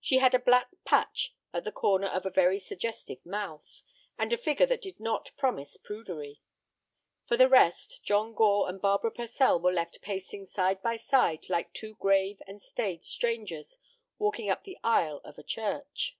[0.00, 3.82] She had a black patch at the corner of a very suggestive mouth,
[4.18, 6.42] and a figure that did not promise prudery.
[7.26, 11.72] For the rest, John Gore and Barbara Purcell were left pacing side by side like
[11.72, 13.78] two grave and staid strangers
[14.18, 16.18] walking up the aisle of a church.